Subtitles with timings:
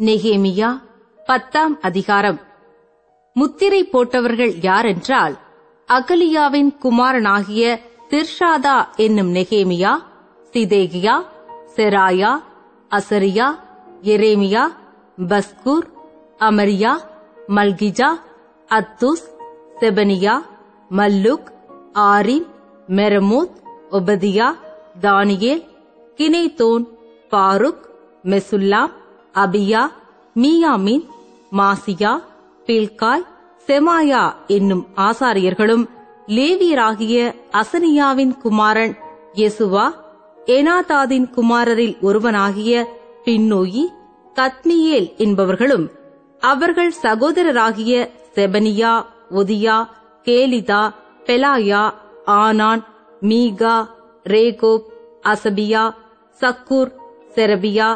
[0.00, 0.80] நெகேமியா
[1.26, 2.38] பத்தாம் அதிகாரம்.
[3.34, 5.34] முத்திரை போட்டவர்கள் யாரென்றால்
[5.88, 7.80] அகலியாவின் குமாரனாகிய
[8.10, 9.92] திர்ஷாதா என்னும் நெகேமியா
[10.54, 11.22] Zedekiah
[11.76, 12.32] Seraiah
[12.90, 13.48] Azariah
[14.02, 14.64] Jeremiah
[15.26, 15.86] Pashur
[16.38, 16.92] Amariah
[17.48, 18.10] Malchijah
[18.68, 19.26] Hattush
[19.80, 20.42] Shebaniah
[20.90, 21.48] Malluch
[21.94, 22.46] Harim
[22.88, 23.56] Meremoth
[23.90, 24.48] Obadiah
[25.00, 25.64] தானியேல்
[26.18, 26.86] கினேதோன்
[27.28, 27.84] பாருக்
[28.24, 28.92] மெசுல்லாம்
[29.34, 29.82] அபியா
[30.36, 31.04] மீயாமின்
[31.52, 32.12] மாசியா
[32.66, 33.26] பில்காய்
[33.68, 35.84] செமாயா என்னும் ஆசாரியர்களும்
[36.28, 37.16] லேவியராகிய
[37.52, 38.94] அசனியாவின் குமாரன்
[39.34, 39.86] யெசுவா
[40.48, 42.74] எனாதாதின் குமாரரில் ஒருவனாகிய
[43.24, 43.84] பின்னோயி
[44.36, 45.86] கத்மியேல் என்பவர்களும்
[46.42, 47.94] அவர்கள் சகோதரராகிய
[48.34, 48.92] செபனியா
[49.32, 49.78] ஒதியா
[50.26, 50.82] கேலிதா
[51.26, 51.82] பெலாயா
[52.36, 52.82] ஆனான்
[53.22, 53.76] மீகா
[54.26, 54.86] ரேகோப்
[55.24, 55.84] அசபியா
[56.40, 56.92] சக்கூர்
[57.34, 57.88] செரபியா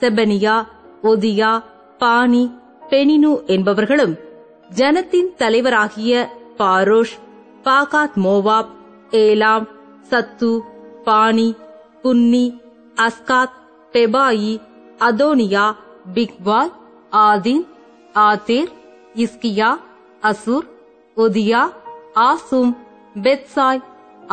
[0.00, 0.56] செபனியா
[1.02, 1.52] ஒதியா
[1.98, 2.44] பாணி
[2.90, 4.14] பெனினு என்பவர்களும்
[4.74, 6.14] ஜனத்தின் தலைவராகிய
[6.58, 7.14] Parosh
[7.64, 8.72] பாகாத் Moab
[9.20, 9.66] Elam
[10.02, 10.50] Zattu
[11.04, 11.48] Bani
[12.02, 12.44] Bunni
[12.96, 13.56] Azgad
[13.94, 14.54] Bebai
[15.00, 15.66] Adonijah
[16.14, 16.72] Bigvai
[17.22, 17.64] Adin
[18.20, 18.72] Ater
[19.14, 19.70] Hizkijah
[20.22, 20.68] Azzur
[21.16, 21.62] Hodijah
[22.20, 22.72] Hashum
[23.22, 23.82] Bezai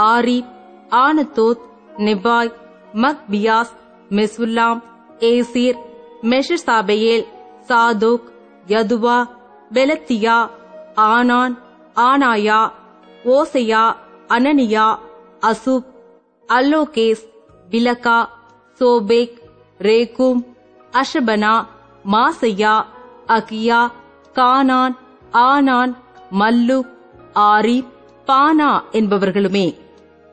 [0.07, 0.51] Hariph
[0.97, 1.63] Anathoth
[1.97, 2.53] Nebai
[3.01, 3.73] Magpiash
[4.09, 4.81] Meshullam
[5.27, 5.79] Hezir
[6.21, 7.25] Meshezabeel
[7.67, 8.27] Zadok
[8.67, 9.27] Jaddua
[9.73, 10.49] Pelatiah
[10.95, 11.59] Hanan
[11.95, 12.71] Anaiah
[13.25, 13.95] Hoshea
[14.27, 14.99] அனனியா
[15.39, 15.85] அசுப்
[16.49, 17.23] அல்லோகேஸ்
[17.69, 18.29] பிலகா
[18.79, 19.37] சோபேக்
[19.79, 20.41] ரேகும்
[20.91, 21.65] அஷபனா
[22.11, 22.85] மாசையா
[23.27, 23.91] அகியா
[24.35, 24.97] கானான்
[25.31, 25.97] ஆனான்
[26.39, 26.83] மல்லு
[27.33, 27.85] ஆரி
[28.27, 29.75] பானா என்பவர்களுமே.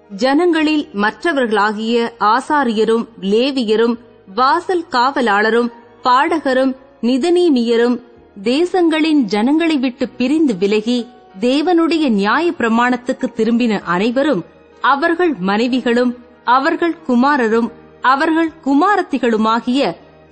[0.09, 3.97] ஜனங்களில் மற்றவர்களாகிய ஆசாரியரும் லேவியரும்
[4.28, 5.70] வாசல் காவலாளரும்
[6.03, 6.72] பாடகரும்
[7.03, 7.97] நிதனீமியரும்
[8.44, 10.98] தேசங்களின் ஜனங்களை விட்டு பிரிந்து விலகி
[11.41, 14.42] தேவனுடைய நியாய பிரமாணத்துக்கு திரும்பின அனைவரும்
[14.82, 16.12] அவர்கள் மனைவிகளும்
[16.49, 17.69] அவர்கள் குமாரரும்
[18.04, 19.82] அவர்கள் குமாரத்திகளுமாகிய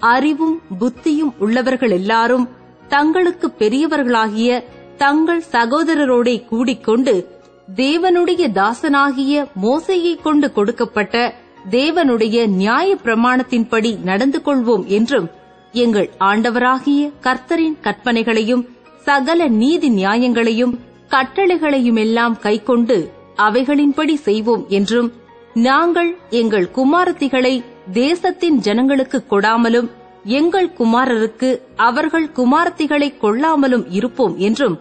[0.06, 2.46] அறிவும் புத்தியும் உள்ளவர்கள் எல்லாரும்
[2.88, 4.50] தங்களுக்கு பெரியவர்களாகிய
[4.96, 7.14] தங்கள் சகோதரரோடே கூடிக்கொண்டு
[7.76, 11.16] தேவனுடைய தாசனாகிய மோசையைக் கொண்டு கொடுக்கப்பட்ட
[11.70, 15.28] தேவனுடைய நியாய பிரமாணத்தின்படி நடந்து கொள்வோம் என்றும்
[15.74, 18.64] எங்கள் ஆண்டவராகிய கர்த்தரின் கற்பனைகளையும்
[19.06, 20.74] சகல நீதி நியாயங்களையும்
[21.10, 22.96] கட்டளைகளையுமெல்லாம் கைக்கொண்டு
[23.36, 25.10] அவைகளின்படி செய்வோம் என்றும்
[25.62, 27.54] நாங்கள் எங்கள் குமாரத்திகளை
[27.92, 29.88] தேசத்தின் ஜனங்களுக்கு கொடாமலும்
[30.32, 34.76] எங்கள் குமாரருக்கு அவர்கள் குமாரத்திகளை கொள்ளாமலும் இருப்போம் என்றும்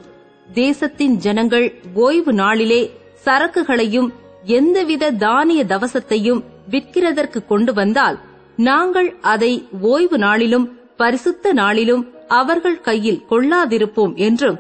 [0.53, 2.81] தேசத்தின் ஜனங்கள் ஓய்வு நாளிலே
[3.25, 4.09] சரக்குகளையும்
[4.50, 8.18] எந்தவித தானிய தவசத்தையும் விற்கிறதற்கு கொண்டு வந்தால்
[8.56, 10.68] நாங்கள் அதை ஓய்வு நாளிலும்
[10.98, 14.59] பரிசுத்த நாளிலும் அவர்கள் கையில் கொள்ளாதிருப்போம் என்றும்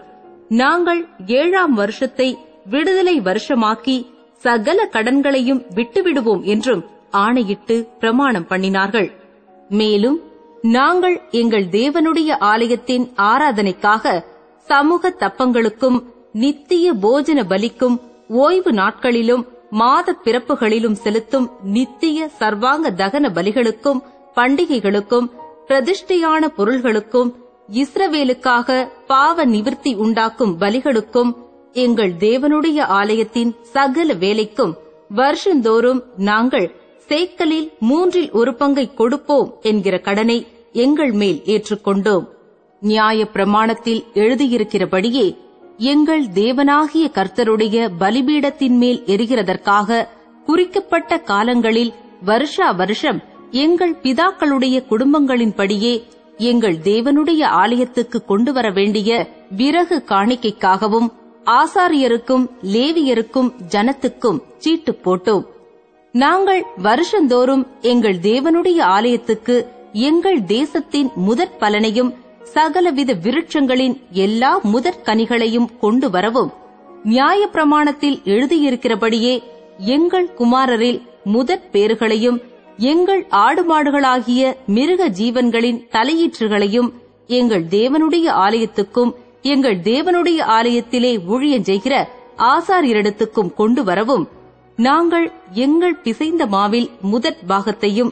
[0.49, 4.05] நாங்கள் ஏழாம் வருஷத்தை விடுதலை வருஷமாக்கி
[4.37, 9.09] சகல கடன்களையும் விட்டுவிடுவோம் என்றும் ஆணையிட்டு பிரமாணம் பண்ணினார்கள்.
[9.69, 10.21] மேலும்
[10.61, 14.23] நாங்கள் எங்கள் தேவனுடைய ஆலயத்தின் ஆராதனைக்காக
[14.67, 15.99] சமூக தப்பங்களுக்கும்
[16.33, 24.01] நித்திய போஜன பலிக்கும் ஓய்வு நாட்களிலும் மாத பிறப்புகளிலும் செலுத்தும் நித்திய சர்வாங்க தகன பலிகளுக்கும்
[24.35, 25.27] பண்டிகைகளுக்கும்
[25.67, 27.31] பிரதிஷ்டையான பொருள்களுக்கும்
[27.73, 31.31] இஸ்ரவேலுக்காக பாவ நிவர்த்தி உண்டாக்கும் பலிகளுக்கும்
[31.73, 34.73] எங்கள் தேவனுடைய ஆலயத்தின் சகல வேலைக்கும்
[35.15, 36.67] வருஷந்தோறும் நாங்கள்
[37.07, 42.25] சேக்கலில் மூன்றில் ஒரு பங்கை கொடுப்போம் என்கிற கடனை எங்கள் மேல் ஏற்றுக்கொண்டோம்.
[42.81, 45.25] நியாய பிரமாணத்தில் எழுதியிருக்கிறபடியே
[45.81, 50.07] எங்கள் தேவனாகிய கர்த்தருடைய பலிபீடத்தின் மேல் எரிகிறதற்காக
[50.45, 51.93] குறிக்கப்பட்ட காலங்களில்
[52.23, 53.19] வருஷா வருஷம்
[53.51, 55.93] எங்கள் பிதாக்களுடைய குடும்பங்களின்படியே
[56.37, 59.27] எங்கள் தேவனுடைய ஆலயத்துக்கு கொண்டு வர வேண்டிய
[59.57, 61.09] விறகு காணிக்கைக்காகவும்
[61.45, 65.45] ஆசாரியருக்கும் லேவியருக்கும் ஜனத்துக்கும் சீட்டு போட்டோம்.
[66.11, 72.13] நாங்கள் வருஷந்தோறும் எங்கள் தேவனுடைய ஆலயத்துக்கு எங்கள் தேசத்தின் முதற் பலனையும்
[72.49, 76.51] சகலவித விருட்சங்களின் எல்லா முதற்கனிகளையும் கொண்டு வரவும்
[77.05, 79.35] நியாய பிரமாணத்தில் எழுதியிருக்கிறபடியே
[79.89, 82.39] எங்கள் குமாரரில் முதற் பேறுகளையும்
[82.85, 86.89] எங்கள் ஆடு மாடுகளாகிய மிருக ஜீவன்களின் தலையீற்றுகளையும்
[87.29, 89.11] எங்கள் தேவனுடைய ஆலயத்துக்கும்
[89.45, 91.95] எங்கள் தேவனுடைய ஆலயத்திலே ஊழியஞ்செய்கிற
[92.51, 94.25] ஆசாரியரிடத்துக்கும் கொண்டு வரவும்
[94.77, 95.27] நாங்கள்
[95.59, 98.11] எங்கள் பிசைந்த மாவில் முதற் பாகத்தையும்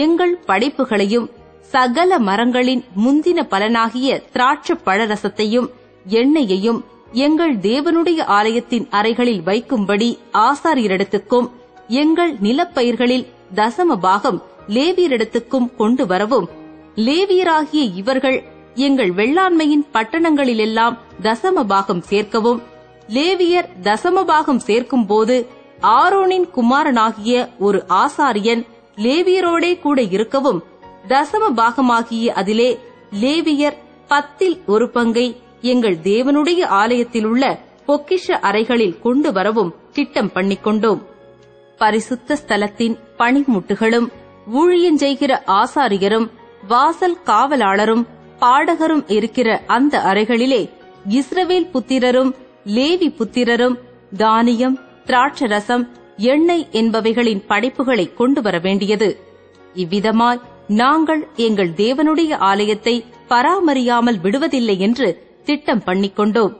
[0.00, 1.26] எங்கள் படைப்புகளையும்
[1.72, 5.68] சகல மரங்களின் முந்தின பலனாகிய திராட்ச பழரசத்தையும்
[6.16, 6.80] எண்ணெயையும்
[7.18, 10.08] எங்கள் தேவனுடைய ஆலயத்தின் அறைகளில் வைக்கும்படி
[10.42, 11.48] ஆசாரியரிடத்துக்கும்
[11.96, 13.26] எங்கள் நிலப்பயிர்களில்
[13.56, 16.46] தசம பாகம் லேவியரிடத்துக்கும் கொண்டு வரவும்
[17.06, 18.38] லேவியராகிய இவர்கள்
[18.80, 22.60] எங்கள் வெள்ளாண்மையின் பட்டணங்களிலெல்லாம் தசம பாகம் சேர்க்கவும்
[23.08, 25.36] லேவியர் தசம பாகம் சேர்க்கும் போது
[25.96, 28.62] ஆரோனின் குமாரனாகிய ஒரு ஆசாரியன்
[28.98, 30.60] லேவியரோடே கூட இருக்கவும்
[31.08, 32.70] தசம பாகமாகிய அதிலே
[33.20, 33.76] லேவியர்
[34.08, 37.44] பத்தில் ஒரு பங்கை எங்கள் தேவனுடைய ஆலயத்தில் உள்ள
[37.86, 41.02] பொக்கிஷ அறைகளில் கொண்டு வரவும் திட்டம் பண்ணிக்கொண்டோம்.
[41.78, 44.08] பரிசுத்த ஸ்தலத்தின் பணிமுட்டுகளும்
[44.54, 46.26] ஊழியஞ்செய்கிற ஆசாரியரும்
[46.68, 48.04] வாசல் காவலாளரும்
[48.40, 50.70] பாடகரும் இருக்கிற அந்த அறைகளிலே
[51.08, 52.32] இஸ்ரவேல் புத்திரரும்
[52.66, 53.76] லேவி புத்திரரும்
[54.16, 54.76] தானியம்
[55.06, 55.84] திராட்சரசம்
[56.16, 59.20] எண்ணெய் என்பவைகளின் படைப்புகளை கொண்டு வர வேண்டியது.
[59.74, 66.56] இவ்விதமாய் நாங்கள் எங்கள் தேவனுடைய ஆலயத்தை பராமரியாமல் விடுவதில்லை என்று திட்டம் பண்ணிக்கொண்டோம்.